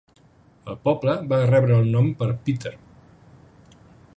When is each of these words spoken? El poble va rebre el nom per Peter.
El 0.73 0.77
poble 0.87 1.13
va 1.33 1.39
rebre 1.51 1.77
el 1.81 1.91
nom 1.97 2.09
per 2.23 2.31
Peter. 2.47 2.73